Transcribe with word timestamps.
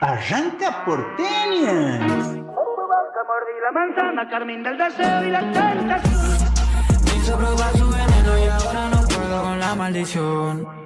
arranca 0.00 0.84
Porteñas. 0.84 2.34
Mordí 3.26 3.58
la 3.62 3.72
manzana, 3.72 4.28
Carmín 4.28 4.62
del 4.62 4.76
deseo 4.76 5.24
y 5.24 5.30
la 5.30 5.40
tentación. 5.40 6.38
Quiso 7.04 7.38
probar 7.38 7.72
su 7.76 7.88
veneno 7.88 8.38
y 8.38 8.48
ahora 8.48 8.88
no 8.90 9.08
puedo 9.08 9.42
con 9.42 9.58
la 9.58 9.74
maldición. 9.74 10.84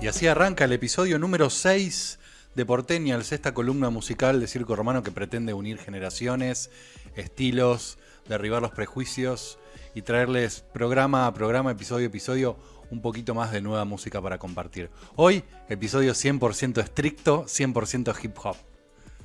Y 0.00 0.06
así 0.06 0.28
arranca 0.28 0.66
el 0.66 0.72
episodio 0.72 1.18
número 1.18 1.50
6 1.50 2.20
de 2.54 2.66
Porteñals, 2.66 3.32
esta 3.32 3.52
columna 3.52 3.90
musical 3.90 4.38
de 4.38 4.46
Circo 4.46 4.76
Romano 4.76 5.02
que 5.02 5.10
pretende 5.10 5.54
unir 5.54 5.78
generaciones, 5.78 6.70
estilos, 7.16 7.98
derribar 8.28 8.62
los 8.62 8.72
prejuicios 8.72 9.58
y 9.94 10.02
traerles 10.02 10.64
programa 10.72 11.26
a 11.26 11.34
programa, 11.34 11.70
episodio 11.70 12.06
a 12.06 12.08
episodio, 12.08 12.56
un 12.90 13.00
poquito 13.00 13.34
más 13.34 13.52
de 13.52 13.60
nueva 13.60 13.84
música 13.84 14.20
para 14.20 14.38
compartir. 14.38 14.90
Hoy, 15.16 15.44
episodio 15.68 16.12
100% 16.12 16.82
estricto, 16.82 17.44
100% 17.44 18.14
hip 18.22 18.36
hop. 18.42 18.56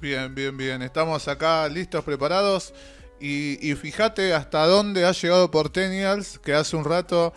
Bien, 0.02 0.34
bien, 0.34 0.56
bien. 0.56 0.82
Estamos 0.82 1.28
acá 1.28 1.68
listos, 1.68 2.04
preparados. 2.04 2.74
Y, 3.20 3.60
y 3.68 3.76
fíjate 3.76 4.34
hasta 4.34 4.66
dónde 4.66 5.06
ha 5.06 5.12
llegado 5.12 5.52
Portenials, 5.52 6.40
que 6.40 6.54
hace 6.54 6.78
un 6.78 6.86
rato 6.86 7.34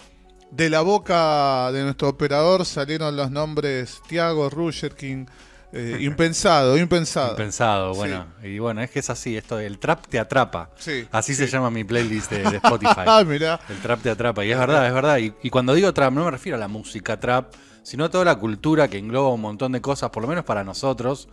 de 0.52 0.68
la 0.70 0.82
boca 0.82 1.72
de 1.72 1.82
nuestro 1.82 2.10
operador 2.10 2.66
salieron 2.66 3.16
los 3.16 3.30
nombres 3.30 4.00
Tiago, 4.06 4.50
Ruger 4.50 4.94
King. 4.94 5.26
Eh, 5.72 5.98
impensado, 6.00 6.76
impensado. 6.76 7.36
Pensado, 7.36 7.94
bueno. 7.94 8.26
Y 8.42 8.58
bueno, 8.58 8.82
es 8.82 8.90
que 8.90 8.98
es 8.98 9.10
así, 9.10 9.36
esto, 9.36 9.58
el 9.58 9.78
trap 9.78 10.06
te 10.06 10.18
atrapa. 10.18 10.70
Sí, 10.78 11.06
Así 11.10 11.34
sí. 11.34 11.44
se 11.44 11.50
llama 11.50 11.70
mi 11.70 11.84
playlist 11.84 12.30
de, 12.30 12.42
de 12.50 12.56
Spotify. 12.62 13.02
Ah, 13.06 13.24
mirá. 13.26 13.58
El 13.68 13.78
trap 13.78 14.02
te 14.02 14.10
atrapa, 14.10 14.44
y 14.44 14.52
es 14.52 14.58
verdad, 14.58 14.86
es 14.86 14.92
verdad. 14.92 15.18
Y, 15.18 15.32
y 15.42 15.50
cuando 15.50 15.74
digo 15.74 15.92
trap, 15.92 16.12
no 16.12 16.24
me 16.24 16.30
refiero 16.30 16.56
a 16.56 16.60
la 16.60 16.68
música 16.68 17.18
trap, 17.18 17.52
sino 17.82 18.04
a 18.04 18.10
toda 18.10 18.24
la 18.24 18.36
cultura 18.36 18.88
que 18.88 18.98
engloba 18.98 19.30
un 19.30 19.40
montón 19.40 19.72
de 19.72 19.80
cosas, 19.80 20.10
por 20.10 20.22
lo 20.22 20.28
menos 20.28 20.44
para 20.44 20.62
nosotros, 20.62 21.28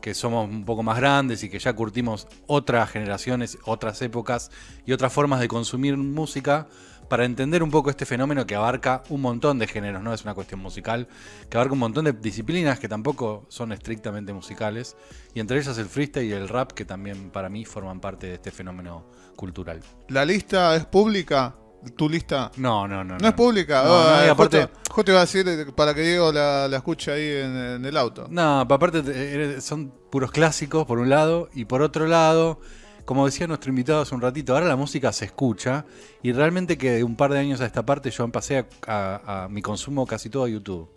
que 0.00 0.14
somos 0.14 0.48
un 0.48 0.64
poco 0.64 0.82
más 0.82 0.96
grandes 0.98 1.42
y 1.42 1.48
que 1.48 1.58
ya 1.58 1.72
curtimos 1.72 2.28
otras 2.46 2.90
generaciones, 2.90 3.58
otras 3.64 4.00
épocas 4.02 4.50
y 4.84 4.92
otras 4.92 5.12
formas 5.12 5.40
de 5.40 5.48
consumir 5.48 5.96
música, 5.96 6.66
para 7.08 7.24
entender 7.24 7.62
un 7.62 7.70
poco 7.70 7.90
este 7.90 8.06
fenómeno 8.06 8.46
que 8.46 8.54
abarca 8.54 9.02
un 9.08 9.20
montón 9.20 9.58
de 9.58 9.66
géneros, 9.66 10.02
no 10.02 10.12
es 10.12 10.22
una 10.24 10.34
cuestión 10.34 10.60
musical, 10.60 11.08
que 11.48 11.56
abarca 11.56 11.72
un 11.74 11.78
montón 11.78 12.04
de 12.04 12.12
disciplinas 12.12 12.78
que 12.78 12.88
tampoco 12.88 13.46
son 13.48 13.72
estrictamente 13.72 14.32
musicales, 14.32 14.96
y 15.34 15.40
entre 15.40 15.58
ellas 15.58 15.78
el 15.78 15.86
freestyle 15.86 16.26
y 16.26 16.32
el 16.32 16.48
rap, 16.48 16.72
que 16.72 16.84
también 16.84 17.30
para 17.30 17.48
mí 17.48 17.64
forman 17.64 18.00
parte 18.00 18.26
de 18.28 18.34
este 18.34 18.50
fenómeno 18.50 19.06
cultural. 19.36 19.80
¿La 20.08 20.24
lista 20.24 20.74
es 20.76 20.84
pública? 20.86 21.54
¿Tu 21.96 22.08
lista? 22.08 22.50
No, 22.56 22.88
no, 22.88 23.04
no. 23.04 23.16
No, 23.16 23.28
es 23.28 23.34
pública. 23.34 23.84
No, 23.84 23.88
no, 23.90 24.08
Ah, 24.08 24.24
y 24.26 24.28
aparte- 24.28 24.62
justo, 24.62 24.80
justo 24.90 25.10
iba 25.12 25.20
a 25.20 25.24
decir 25.24 25.46
eh, 25.48 25.66
para 25.76 25.94
que 25.94 26.00
Diego 26.00 26.32
la, 26.32 26.66
la 26.66 26.78
escuche 26.78 27.12
ahí 27.12 27.44
en, 27.44 27.56
en 27.56 27.84
el 27.84 27.96
auto. 27.96 28.26
No, 28.28 28.66
pa- 28.66 28.74
aparte 28.74 29.02
eh, 29.06 29.60
son 29.60 29.92
puros 30.10 30.32
clásicos 30.32 30.84
por 30.84 30.98
un 30.98 31.10
lado 31.10 31.48
y 31.54 31.66
por 31.66 31.82
otro 31.82 32.06
lado, 32.08 32.58
como 33.06 33.24
decía 33.24 33.46
nuestro 33.46 33.70
invitado 33.70 34.02
hace 34.02 34.14
un 34.14 34.20
ratito, 34.20 34.52
ahora 34.52 34.66
la 34.66 34.76
música 34.76 35.10
se 35.12 35.24
escucha 35.24 35.86
y 36.22 36.32
realmente 36.32 36.76
que 36.76 36.90
de 36.90 37.04
un 37.04 37.16
par 37.16 37.32
de 37.32 37.38
años 37.38 37.60
a 37.62 37.66
esta 37.66 37.86
parte 37.86 38.10
yo 38.10 38.28
pasé 38.28 38.58
a, 38.58 38.66
a- 38.86 39.44
a 39.44 39.48
mi 39.48 39.62
consumo 39.62 40.06
casi 40.06 40.28
todo 40.28 40.44
a 40.44 40.48
YouTube. 40.50 40.90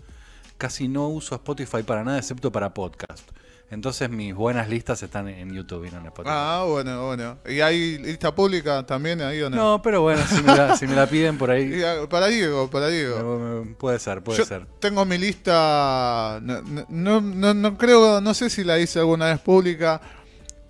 Casi 0.57 0.89
no 0.89 1.07
uso 1.07 1.35
Spotify 1.35 1.83
para 1.83 2.03
nada 2.03 2.17
excepto 2.17 2.51
para 2.51 2.73
podcast. 2.73 3.29
Entonces 3.71 4.09
mis 4.09 4.33
buenas 4.33 4.67
listas 4.67 5.03
están 5.03 5.27
en 5.27 5.53
YouTube 5.53 5.85
y 5.85 5.91
no 5.91 5.99
en 5.99 6.07
Spotify. 6.07 6.33
Ah, 6.35 6.65
bueno, 6.67 7.05
bueno. 7.05 7.37
¿Y 7.47 7.61
hay 7.61 7.99
lista 7.99 8.33
pública 8.33 8.83
también 8.83 9.21
ahí 9.21 9.41
o 9.43 9.49
no? 9.51 9.55
no, 9.55 9.81
pero 9.83 10.01
bueno, 10.01 10.21
si 10.27 10.41
me 10.41 10.55
la, 10.57 10.75
si 10.75 10.87
me 10.87 10.95
la 10.95 11.05
piden 11.07 11.37
por 11.37 11.51
ahí, 11.51 11.81
ah, 11.85 12.07
Para 12.09 12.27
Diego, 12.27 12.67
para 12.69 12.87
Diego. 12.87 13.67
puede 13.77 13.99
ser, 13.99 14.23
puede 14.23 14.39
Yo 14.39 14.45
ser. 14.45 14.65
tengo 14.79 15.05
mi 15.05 15.19
lista, 15.19 16.39
no, 16.41 16.61
no, 16.89 17.21
no, 17.21 17.53
no 17.53 17.77
creo, 17.77 18.19
no 18.21 18.33
sé 18.33 18.49
si 18.49 18.63
la 18.63 18.79
hice 18.79 18.99
alguna 18.99 19.27
vez 19.27 19.39
pública, 19.39 20.01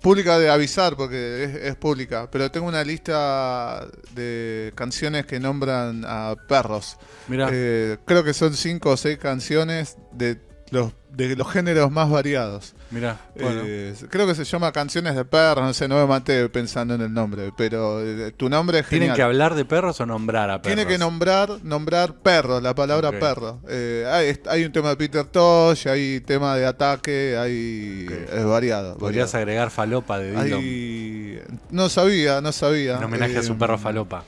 pública 0.00 0.38
de 0.38 0.50
avisar 0.50 0.96
porque 0.96 1.44
es, 1.44 1.54
es 1.54 1.76
pública, 1.76 2.28
pero 2.30 2.50
tengo 2.50 2.66
una 2.66 2.82
lista 2.82 3.86
de 4.14 4.72
canciones 4.74 5.26
que 5.26 5.38
nombran 5.40 6.04
a 6.06 6.36
perros. 6.48 6.96
Mirá. 7.28 7.48
Eh, 7.52 7.98
creo 8.04 8.24
que 8.24 8.34
son 8.34 8.54
cinco 8.54 8.90
o 8.90 8.96
seis 8.96 9.18
canciones 9.18 9.96
de 10.12 10.49
los, 10.70 10.92
de 11.10 11.34
los 11.36 11.50
géneros 11.50 11.90
más 11.90 12.08
variados. 12.10 12.74
Mirá, 12.90 13.18
bueno. 13.40 13.62
Eh, 13.64 13.94
creo 14.10 14.26
que 14.26 14.34
se 14.34 14.44
llama 14.44 14.72
Canciones 14.72 15.14
de 15.14 15.24
Perros, 15.24 15.64
no 15.64 15.72
sé, 15.72 15.86
no 15.88 15.96
me 15.96 16.06
maté 16.06 16.48
pensando 16.48 16.94
en 16.94 17.00
el 17.02 17.12
nombre, 17.12 17.50
pero 17.56 18.00
eh, 18.04 18.32
tu 18.36 18.48
nombre 18.48 18.80
es 18.80 18.88
¿Tienen 18.88 19.08
genial. 19.08 19.16
que 19.16 19.22
hablar 19.22 19.54
de 19.54 19.64
perros 19.64 20.00
o 20.00 20.06
nombrar 20.06 20.50
a 20.50 20.62
perros? 20.62 20.76
Tiene 20.76 20.90
que 20.90 20.98
nombrar, 20.98 21.50
nombrar 21.62 22.14
perro, 22.14 22.60
la 22.60 22.74
palabra 22.74 23.10
perro. 23.12 23.60
Eh, 23.68 24.04
hay, 24.10 24.38
hay 24.48 24.64
un 24.64 24.72
tema 24.72 24.90
de 24.90 24.96
Peter 24.96 25.24
Tosh, 25.24 25.86
hay 25.88 26.20
tema 26.20 26.56
de 26.56 26.66
ataque, 26.66 27.36
hay 27.38 28.06
es 28.32 28.44
variado. 28.44 28.96
Podrías 28.98 29.32
variado. 29.32 29.38
agregar 29.38 29.70
falopa 29.70 30.18
de 30.18 30.30
Dillon 30.30 30.60
Hay- 30.60 31.40
no 31.70 31.88
sabía, 31.88 32.40
no 32.40 32.52
sabía. 32.52 32.96
en 32.96 33.04
homenaje 33.04 33.38
a 33.38 33.42
su 33.42 33.52
Eh, 33.52 33.56
perro 33.58 33.78
falopa. 33.78 34.24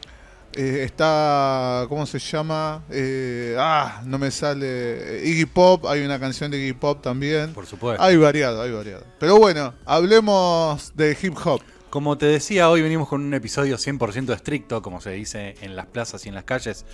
Eh, 0.55 0.83
está, 0.85 1.87
¿cómo 1.89 2.07
se 2.07 2.19
llama? 2.19 2.85
Eh, 2.91 3.57
ah, 3.59 4.03
no 4.05 4.19
me 4.19 4.31
sale. 4.31 5.23
Iggy 5.25 5.47
Pop, 5.47 5.87
hay 5.87 6.05
una 6.05 6.19
canción 6.19 6.51
de 6.51 6.59
Iggy 6.59 6.75
Pop 6.75 7.03
también. 7.03 7.53
Por 7.53 7.67
supuesto. 7.67 8.03
Hay 8.03 8.17
variado, 8.17 8.63
hay 8.63 8.71
variado. 8.71 9.05
Pero 9.19 9.39
bueno, 9.39 9.75
hablemos 9.85 10.93
de 10.95 11.17
hip 11.21 11.35
hop. 11.45 11.63
Como 11.91 12.17
te 12.17 12.27
decía, 12.27 12.71
hoy 12.71 12.81
venimos 12.83 13.09
con 13.09 13.21
un 13.23 13.35
episodio 13.35 13.77
100% 13.77 14.35
estricto, 14.35 14.81
como 14.81 15.01
se 15.01 15.11
dice 15.11 15.57
en 15.61 15.77
las 15.77 15.87
plazas 15.87 16.25
y 16.25 16.31
en 16.31 16.35
las 16.35 16.45
calles, 16.45 16.87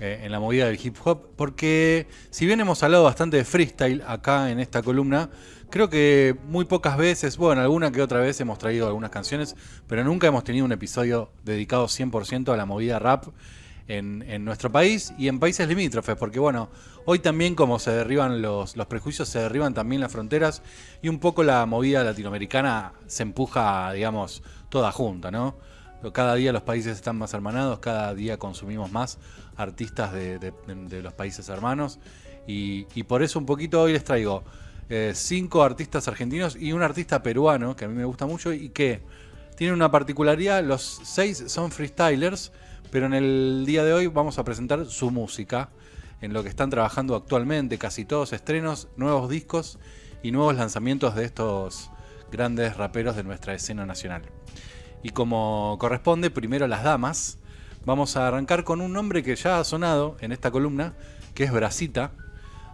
eh, 0.00 0.22
en 0.24 0.32
la 0.32 0.40
movida 0.40 0.66
del 0.66 0.78
hip 0.82 0.96
hop, 1.04 1.28
porque 1.36 2.08
si 2.30 2.46
bien 2.46 2.60
hemos 2.60 2.82
hablado 2.82 3.04
bastante 3.04 3.36
de 3.36 3.44
freestyle 3.44 4.02
acá 4.06 4.50
en 4.50 4.58
esta 4.58 4.82
columna, 4.82 5.30
creo 5.70 5.88
que 5.88 6.36
muy 6.48 6.64
pocas 6.64 6.96
veces, 6.96 7.36
bueno, 7.36 7.60
alguna 7.62 7.92
que 7.92 8.02
otra 8.02 8.18
vez 8.18 8.40
hemos 8.40 8.58
traído 8.58 8.88
algunas 8.88 9.10
canciones, 9.10 9.54
pero 9.86 10.02
nunca 10.02 10.26
hemos 10.26 10.42
tenido 10.42 10.64
un 10.64 10.72
episodio 10.72 11.30
dedicado 11.44 11.86
100% 11.86 12.52
a 12.52 12.56
la 12.56 12.66
movida 12.66 12.98
rap. 12.98 13.26
En, 13.86 14.44
nuestro 14.46 14.72
país 14.72 15.12
y 15.18 15.28
en 15.28 15.38
países 15.38 15.68
limítrofes, 15.68 16.16
porque 16.16 16.38
bueno, 16.38 16.70
hoy 17.04 17.18
también 17.18 17.54
como 17.54 17.78
se 17.78 17.90
derriban 17.90 18.40
los, 18.40 18.78
los 18.78 18.86
prejuicios, 18.86 19.28
se 19.28 19.40
derriban 19.40 19.74
también 19.74 20.00
las 20.00 20.10
fronteras 20.10 20.62
y 21.02 21.10
un 21.10 21.18
poco 21.18 21.42
la 21.42 21.66
movida 21.66 22.02
latinoamericana 22.02 22.94
se 23.06 23.24
empuja, 23.24 23.92
digamos, 23.92 24.42
toda 24.70 24.90
junta, 24.90 25.30
¿no? 25.30 25.58
Cada 26.12 26.34
día 26.34 26.52
los 26.52 26.62
países 26.62 26.96
están 26.96 27.16
más 27.16 27.32
hermanados, 27.34 27.78
cada 27.78 28.14
día 28.14 28.38
consumimos 28.38 28.92
más 28.92 29.18
artistas 29.56 30.12
de, 30.12 30.52
los 31.02 31.12
países 31.12 31.48
hermanos 31.48 31.98
y, 32.46 32.86
y 32.94 33.04
por 33.04 33.22
eso 33.22 33.38
un 33.38 33.46
poquito 33.46 33.82
hoy 33.82 33.92
les 33.92 34.04
traigo 34.04 34.44
eh, 34.90 35.12
cinco 35.14 35.62
artistas 35.62 36.08
argentinos 36.08 36.56
y 36.56 36.72
un 36.72 36.82
artista 36.82 37.22
peruano 37.22 37.74
que 37.74 37.86
a 37.86 37.88
mí 37.88 37.94
me 37.94 38.04
gusta 38.04 38.26
mucho 38.26 38.52
y 38.52 38.68
que 38.68 39.00
tiene 39.56 39.72
una 39.72 39.90
particularidad, 39.90 40.62
los 40.62 41.00
seis 41.04 41.44
son 41.46 41.70
freestylers, 41.70 42.52
pero 42.90 43.06
en 43.06 43.14
el 43.14 43.64
día 43.66 43.82
de 43.82 43.94
hoy 43.94 44.08
vamos 44.08 44.38
a 44.38 44.44
presentar 44.44 44.84
su 44.86 45.10
música, 45.10 45.70
en 46.20 46.32
lo 46.32 46.42
que 46.42 46.48
están 46.48 46.70
trabajando 46.70 47.14
actualmente, 47.16 47.78
casi 47.78 48.04
todos 48.04 48.32
estrenos, 48.32 48.88
nuevos 48.96 49.30
discos 49.30 49.78
y 50.22 50.32
nuevos 50.32 50.54
lanzamientos 50.54 51.14
de 51.14 51.24
estos 51.24 51.90
grandes 52.30 52.76
raperos 52.76 53.16
de 53.16 53.24
nuestra 53.24 53.54
escena 53.54 53.86
nacional. 53.86 54.22
Y 55.02 55.10
como 55.10 55.76
corresponde, 55.78 56.30
primero 56.30 56.66
las 56.66 56.82
damas, 56.82 57.38
vamos 57.84 58.16
a 58.16 58.26
arrancar 58.26 58.64
con 58.64 58.80
un 58.80 58.92
nombre 58.92 59.22
que 59.22 59.36
ya 59.36 59.58
ha 59.58 59.64
sonado 59.64 60.16
en 60.20 60.32
esta 60.32 60.50
columna, 60.50 60.94
que 61.34 61.44
es 61.44 61.52
Brasita. 61.52 62.12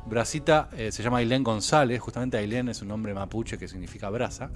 Brasita 0.07 0.71
eh, 0.77 0.93
se 0.93 1.03
llama 1.03 1.19
Ailén 1.19 1.45
González, 1.45 2.01
justamente 2.01 2.39
Ailén 2.39 2.69
es 2.69 2.83
un 2.83 2.89
nombre 2.89 3.13
mapuche 3.15 3.59
que 3.59 3.69
significa 3.69 4.09
brasa, 4.11 4.51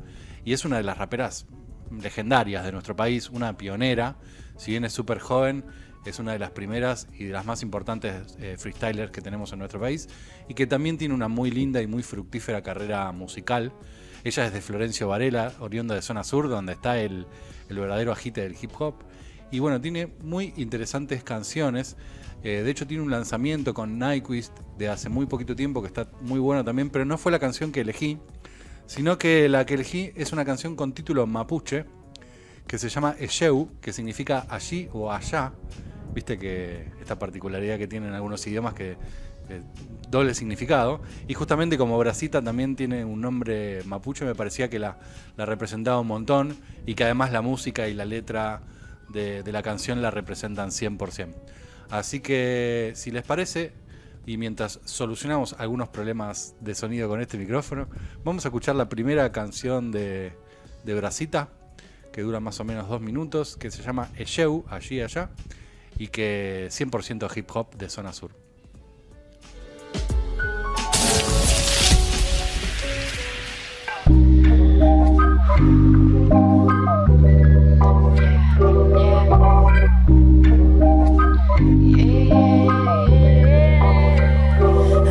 y 0.44 0.52
es 0.52 0.64
una 0.64 0.78
de 0.78 0.82
las 0.82 0.98
raperas 0.98 1.46
legendarias 1.90 2.64
de 2.64 2.72
nuestro 2.72 2.96
país, 2.96 3.30
una 3.30 3.56
pionera, 3.56 4.16
si 4.56 4.70
bien 4.70 4.84
es 4.84 4.92
súper 4.92 5.18
joven, 5.18 5.64
es 6.06 6.18
una 6.18 6.32
de 6.32 6.38
las 6.38 6.50
primeras 6.50 7.08
y 7.18 7.24
de 7.24 7.32
las 7.32 7.46
más 7.46 7.62
importantes 7.62 8.36
eh, 8.38 8.56
freestylers 8.58 9.10
que 9.10 9.20
tenemos 9.20 9.52
en 9.52 9.58
nuestro 9.58 9.80
país, 9.80 10.08
y 10.48 10.54
que 10.54 10.66
también 10.66 10.98
tiene 10.98 11.14
una 11.14 11.28
muy 11.28 11.50
linda 11.50 11.82
y 11.82 11.86
muy 11.86 12.02
fructífera 12.02 12.62
carrera 12.62 13.10
musical. 13.12 13.72
Ella 14.22 14.46
es 14.46 14.52
de 14.52 14.60
Florencio 14.62 15.08
Varela, 15.08 15.52
oriunda 15.60 15.94
de 15.94 16.02
Zona 16.02 16.24
Sur, 16.24 16.48
donde 16.48 16.72
está 16.72 16.98
el, 16.98 17.26
el 17.68 17.78
verdadero 17.78 18.12
agite 18.12 18.40
del 18.40 18.56
hip 18.60 18.70
hop. 18.78 18.94
Y 19.50 19.58
bueno, 19.58 19.80
tiene 19.80 20.06
muy 20.22 20.52
interesantes 20.56 21.22
canciones. 21.22 21.96
Eh, 22.42 22.62
de 22.62 22.70
hecho, 22.70 22.86
tiene 22.86 23.02
un 23.02 23.10
lanzamiento 23.10 23.72
con 23.72 23.98
Nyquist 23.98 24.58
de 24.78 24.88
hace 24.88 25.08
muy 25.08 25.26
poquito 25.26 25.54
tiempo 25.56 25.80
que 25.80 25.88
está 25.88 26.08
muy 26.20 26.40
bueno 26.40 26.64
también, 26.64 26.90
pero 26.90 27.04
no 27.04 27.16
fue 27.16 27.32
la 27.32 27.38
canción 27.38 27.72
que 27.72 27.80
elegí, 27.80 28.18
sino 28.86 29.16
que 29.18 29.48
la 29.48 29.64
que 29.64 29.74
elegí 29.74 30.12
es 30.14 30.32
una 30.32 30.44
canción 30.44 30.76
con 30.76 30.92
título 30.92 31.26
mapuche 31.26 31.84
que 32.66 32.78
se 32.78 32.88
llama 32.88 33.14
Esheu, 33.18 33.70
que 33.80 33.92
significa 33.92 34.46
allí 34.48 34.88
o 34.92 35.12
allá. 35.12 35.52
Viste 36.14 36.38
que 36.38 36.90
esta 37.00 37.18
particularidad 37.18 37.78
que 37.78 37.86
tienen 37.86 38.12
algunos 38.14 38.46
idiomas 38.46 38.74
que 38.74 38.96
eh, 39.48 39.60
doble 40.08 40.34
significado. 40.34 41.02
Y 41.28 41.34
justamente 41.34 41.76
como 41.76 41.98
Brasita 41.98 42.40
también 42.40 42.76
tiene 42.76 43.04
un 43.04 43.20
nombre 43.20 43.82
mapuche, 43.84 44.24
me 44.24 44.34
parecía 44.34 44.70
que 44.70 44.78
la, 44.78 44.98
la 45.36 45.44
representaba 45.44 46.00
un 46.00 46.06
montón 46.06 46.56
y 46.86 46.94
que 46.94 47.04
además 47.04 47.32
la 47.32 47.42
música 47.42 47.88
y 47.88 47.94
la 47.94 48.04
letra 48.04 48.62
de, 49.08 49.42
la 49.50 49.62
canción 49.62 50.02
la 50.02 50.10
representan 50.10 50.70
100%. 50.70 51.34
Así 51.90 52.20
que, 52.20 52.92
si 52.94 53.10
les 53.10 53.22
parece, 53.22 53.72
y 54.26 54.36
mientras 54.36 54.80
solucionamos 54.84 55.54
algunos 55.58 55.88
problemas 55.88 56.54
de 56.60 56.74
sonido 56.74 57.08
con 57.08 57.20
este 57.20 57.38
micrófono, 57.38 57.88
vamos 58.24 58.44
a 58.44 58.48
escuchar 58.48 58.74
la 58.76 58.88
primera 58.88 59.30
canción 59.32 59.92
de, 59.92 60.32
de 60.84 60.94
Brasita, 60.94 61.48
que 62.12 62.22
dura 62.22 62.40
más 62.40 62.60
o 62.60 62.64
menos 62.64 62.88
dos 62.88 63.00
minutos, 63.00 63.56
que 63.56 63.70
se 63.70 63.82
llama 63.82 64.08
Esheu, 64.16 64.64
allí 64.68 65.00
allá, 65.00 65.30
y 65.98 66.08
que 66.08 66.68
100% 66.70 67.36
hip 67.36 67.50
hop 67.54 67.74
de 67.76 67.88
zona 67.88 68.12
sur. 68.12 68.44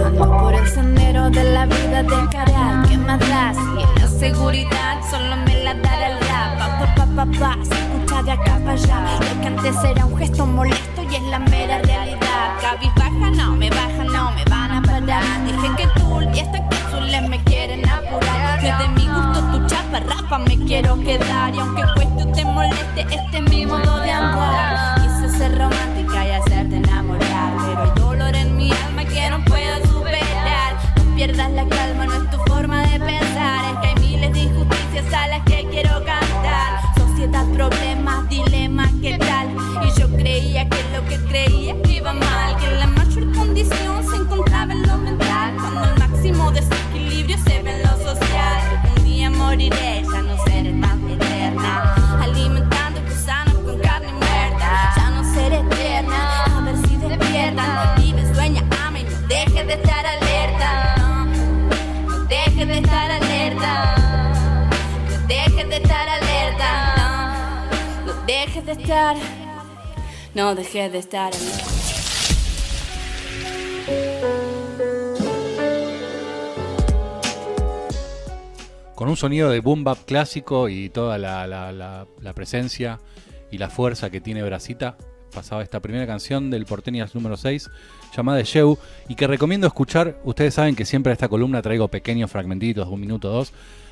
Ando 0.06 0.38
por 0.38 0.54
el 0.54 0.68
sendero 0.68 1.30
de 1.32 1.44
la 1.46 1.66
vida 1.66 2.04
de 2.04 2.30
caral 2.30 2.88
¿Qué 2.88 2.98
más 2.98 3.20
da? 3.20 3.54
Si 3.54 4.00
la 4.00 4.08
seguridad 4.08 5.02
solo 5.10 5.36
me 5.46 5.64
la 5.64 5.74
dará 5.74 6.08
el 6.10 6.20
rap 6.20 6.54
Pa, 6.96 7.06
pa, 7.16 7.26
pa, 7.40 7.58
se 7.64 7.74
escucha 7.74 8.22
de 8.24 8.32
acá 8.32 8.60
para 8.60 8.74
allá. 8.74 9.20
Lo 9.20 9.42
que 9.42 9.48
antes 9.48 9.84
era 9.84 10.06
un 10.06 10.16
gesto 10.18 10.46
molesto 10.46 11.04
y 11.04 11.16
es 11.16 11.24
la 11.24 11.40
mera 11.40 11.80
realidad. 11.80 12.56
Cabizbaja, 12.62 13.32
no 13.32 13.56
me 13.56 13.70
baja, 13.70 14.04
no 14.04 14.32
me 14.32 14.44
van 14.46 14.72
a 14.72 14.82
parar. 14.82 15.24
Dije 15.46 15.70
que 15.78 16.02
cool 16.02 16.28
y 16.34 16.40
hasta 16.40 16.68
que 16.68 17.22
me 17.30 17.44
quieren 17.44 17.88
apurar. 17.90 18.60
Que 18.60 18.74
de 18.74 18.90
mi 18.90 19.08
gusto 19.08 19.40
tu 19.52 19.68
chapa 19.68 20.00
rapa 20.00 20.38
me 20.40 20.58
quiero 20.66 21.00
quedar. 21.00 21.54
Y 21.56 21.60
aunque 21.60 21.84
cueste 21.96 22.26
te 22.34 22.46
moleste, 22.46 23.02
este 23.02 23.38
es 23.38 23.50
mi 23.50 23.66
modo 23.66 24.03
de 68.78 68.84
estar 68.84 69.16
No 70.34 70.56
dejes 70.56 70.92
de 70.92 70.98
estar 71.00 71.32
Con 78.96 79.10
un 79.10 79.18
sonido 79.18 79.50
de 79.50 79.60
boom 79.60 79.84
bap 79.84 79.98
clásico 80.06 80.70
y 80.70 80.90
toda 80.90 81.18
la, 81.18 81.48
la- 81.48 82.34
presencia 82.34 83.00
y 83.52 83.58
la 83.58 83.70
fuerza 83.70 84.10
que 84.10 84.22
tiene 84.22 84.44
Brasita, 84.44 84.98
pasaba 85.34 85.62
esta 85.62 85.80
primera 85.80 86.08
canción 86.08 86.50
del 86.50 86.66
Porteñas 86.66 87.14
número 87.14 87.38
6, 87.38 87.70
llamada 88.16 88.42
Show, 88.44 88.78
y 89.08 89.16
que 89.16 89.28
recomiendo 89.28 89.68
escuchar. 89.68 90.20
Ustedes 90.24 90.54
saben 90.56 90.76
que 90.76 90.86
siempre 90.86 91.12
a 91.12 91.14
esta 91.14 91.28
columna 91.28 91.62
traigo 91.62 91.88
pequeños 91.90 92.32
fragmentitos, 92.32 92.88
un 92.88 93.02
minuto 93.02 93.30
dos. 93.30 93.52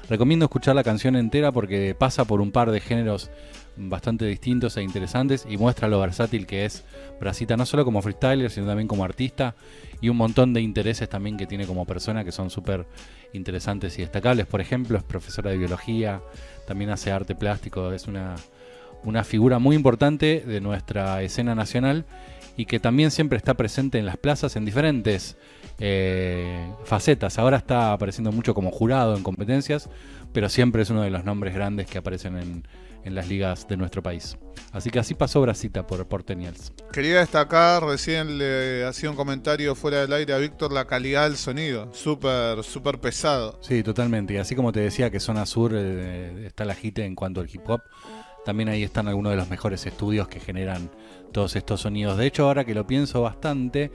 Recomiendo 0.09 0.45
escuchar 0.45 0.75
la 0.75 0.83
canción 0.83 1.15
entera 1.15 1.51
porque 1.51 1.95
pasa 1.97 2.25
por 2.25 2.41
un 2.41 2.51
par 2.51 2.71
de 2.71 2.79
géneros 2.79 3.29
bastante 3.77 4.25
distintos 4.25 4.77
e 4.77 4.83
interesantes 4.83 5.45
y 5.49 5.57
muestra 5.57 5.87
lo 5.87 5.99
versátil 5.99 6.45
que 6.45 6.65
es 6.65 6.83
Brasita, 7.19 7.57
no 7.57 7.65
solo 7.65 7.85
como 7.85 8.01
freestyler, 8.01 8.51
sino 8.51 8.67
también 8.67 8.87
como 8.87 9.03
artista 9.03 9.55
y 10.01 10.09
un 10.09 10.17
montón 10.17 10.53
de 10.53 10.61
intereses 10.61 11.07
también 11.09 11.37
que 11.37 11.47
tiene 11.47 11.65
como 11.65 11.85
persona 11.85 12.23
que 12.23 12.31
son 12.31 12.49
súper 12.49 12.85
interesantes 13.33 13.97
y 13.97 14.01
destacables. 14.01 14.45
Por 14.45 14.61
ejemplo, 14.61 14.97
es 14.97 15.03
profesora 15.03 15.51
de 15.51 15.57
biología, 15.57 16.21
también 16.67 16.89
hace 16.89 17.11
arte 17.11 17.35
plástico, 17.35 17.91
es 17.91 18.07
una, 18.07 18.35
una 19.03 19.23
figura 19.23 19.59
muy 19.59 19.75
importante 19.75 20.43
de 20.45 20.61
nuestra 20.61 21.21
escena 21.21 21.55
nacional 21.55 22.05
y 22.57 22.65
que 22.65 22.79
también 22.79 23.11
siempre 23.11 23.37
está 23.37 23.53
presente 23.53 23.97
en 23.97 24.05
las 24.05 24.17
plazas 24.17 24.55
en 24.55 24.65
diferentes 24.65 25.37
eh, 25.79 26.69
facetas. 26.83 27.39
Ahora 27.39 27.57
está 27.57 27.93
apareciendo 27.93 28.31
mucho 28.31 28.53
como 28.53 28.71
jurado 28.71 29.15
en 29.15 29.23
competencias, 29.23 29.89
pero 30.33 30.49
siempre 30.49 30.81
es 30.81 30.89
uno 30.89 31.01
de 31.01 31.09
los 31.09 31.23
nombres 31.23 31.55
grandes 31.55 31.87
que 31.87 31.97
aparecen 31.97 32.37
en, 32.37 32.63
en 33.03 33.15
las 33.15 33.27
ligas 33.27 33.67
de 33.67 33.77
nuestro 33.77 34.03
país. 34.03 34.37
Así 34.71 34.89
que 34.89 34.99
así 34.99 35.15
pasó 35.15 35.41
Brasita 35.41 35.85
por 35.85 36.07
Porteñals. 36.07 36.71
Quería 36.91 37.19
destacar, 37.19 37.83
recién 37.83 38.37
le 38.37 38.85
hacía 38.85 39.09
un 39.09 39.15
comentario 39.15 39.75
fuera 39.75 40.01
del 40.01 40.13
aire 40.13 40.33
a 40.33 40.37
Víctor, 40.37 40.71
la 40.71 40.85
calidad 40.85 41.23
del 41.23 41.37
sonido. 41.37 41.89
Súper, 41.93 42.63
súper 42.63 42.99
pesado. 42.99 43.59
Sí, 43.61 43.83
totalmente. 43.83 44.33
Y 44.33 44.37
así 44.37 44.55
como 44.55 44.71
te 44.71 44.79
decía 44.79 45.09
que 45.09 45.19
Zona 45.19 45.45
Sur 45.45 45.73
eh, 45.75 46.45
está 46.45 46.63
la 46.63 46.75
hit 46.75 46.99
en 46.99 47.15
cuanto 47.15 47.41
al 47.41 47.49
hip 47.51 47.69
hop, 47.69 47.81
también 48.45 48.69
ahí 48.69 48.83
están 48.83 49.07
algunos 49.07 49.31
de 49.31 49.37
los 49.37 49.49
mejores 49.49 49.85
estudios 49.85 50.27
que 50.27 50.39
generan 50.39 50.89
todos 51.31 51.55
estos 51.55 51.81
sonidos. 51.81 52.17
De 52.17 52.25
hecho, 52.25 52.45
ahora 52.45 52.63
que 52.63 52.73
lo 52.73 52.87
pienso 52.87 53.21
bastante, 53.21 53.91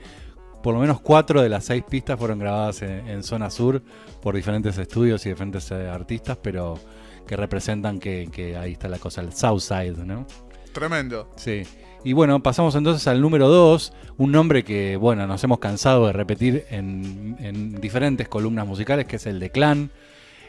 por 0.61 0.73
lo 0.73 0.79
menos 0.79 1.01
cuatro 1.01 1.41
de 1.41 1.49
las 1.49 1.65
seis 1.65 1.83
pistas 1.89 2.19
fueron 2.19 2.39
grabadas 2.39 2.81
en, 2.81 3.07
en 3.07 3.23
Zona 3.23 3.49
Sur 3.49 3.81
por 4.21 4.35
diferentes 4.35 4.77
estudios 4.77 5.25
y 5.25 5.29
diferentes 5.29 5.71
eh, 5.71 5.87
artistas, 5.87 6.37
pero 6.41 6.79
que 7.27 7.35
representan 7.35 7.99
que, 7.99 8.29
que 8.31 8.57
ahí 8.57 8.71
está 8.71 8.87
la 8.89 8.97
cosa, 8.97 9.21
el 9.21 9.33
Southside, 9.33 9.97
¿no? 9.97 10.25
Tremendo. 10.73 11.29
Sí. 11.35 11.63
Y 12.03 12.13
bueno, 12.13 12.41
pasamos 12.41 12.75
entonces 12.75 13.07
al 13.07 13.21
número 13.21 13.49
2, 13.49 13.93
un 14.17 14.31
nombre 14.31 14.63
que, 14.63 14.95
bueno, 14.95 15.27
nos 15.27 15.43
hemos 15.43 15.59
cansado 15.59 16.07
de 16.07 16.13
repetir 16.13 16.65
en, 16.69 17.35
en 17.39 17.81
diferentes 17.81 18.27
columnas 18.27 18.65
musicales, 18.65 19.05
que 19.05 19.17
es 19.17 19.25
el 19.25 19.39
de 19.39 19.49
Clan, 19.49 19.91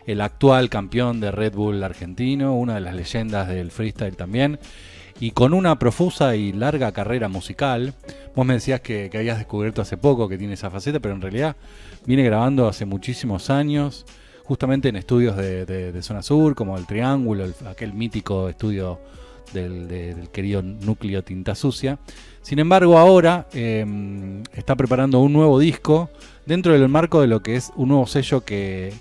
el 0.06 0.20
actual 0.20 0.70
campeón 0.70 1.20
de 1.20 1.30
Red 1.30 1.54
Bull 1.54 1.82
argentino, 1.82 2.56
una 2.56 2.76
de 2.76 2.80
las 2.80 2.94
leyendas 2.94 3.48
del 3.48 3.70
freestyle 3.70 4.16
también, 4.16 4.58
y 5.20 5.32
con 5.32 5.52
una 5.52 5.78
profusa 5.78 6.36
y 6.36 6.52
larga 6.52 6.92
carrera 6.92 7.28
musical. 7.28 7.94
Vos 8.34 8.46
me 8.46 8.54
decías 8.54 8.80
que, 8.80 9.10
que 9.10 9.18
habías 9.18 9.38
descubierto 9.38 9.82
hace 9.82 9.96
poco 9.96 10.28
que 10.28 10.38
tiene 10.38 10.54
esa 10.54 10.70
faceta, 10.70 11.00
pero 11.00 11.14
en 11.14 11.20
realidad 11.20 11.56
viene 12.06 12.22
grabando 12.22 12.68
hace 12.68 12.84
muchísimos 12.84 13.50
años, 13.50 14.06
justamente 14.48 14.88
en 14.88 14.96
estudios 14.96 15.36
de, 15.36 15.92
Zona 16.02 16.22
Sur, 16.22 16.54
como 16.54 16.78
el 16.78 16.86
Triángulo, 16.86 17.44
el- 17.44 17.54
aquel 17.68 17.92
mítico 17.92 18.48
estudio 18.48 18.98
del, 19.52 19.86
de- 19.86 20.14
del 20.14 20.30
querido 20.30 20.62
núcleo 20.62 21.22
Tinta 21.22 21.54
Sucia. 21.54 21.98
Sin 22.40 22.58
embargo, 22.58 22.96
ahora 22.98 23.46
eh, 23.52 23.84
está 24.54 24.74
preparando 24.74 25.20
un 25.20 25.34
nuevo 25.34 25.58
disco 25.58 26.08
dentro 26.46 26.72
del 26.72 26.88
marco 26.88 27.20
de 27.20 27.26
lo 27.26 27.42
que 27.42 27.56
es 27.56 27.70
un 27.76 27.88
nuevo 27.90 28.06
sello 28.06 28.42
que, 28.42 28.94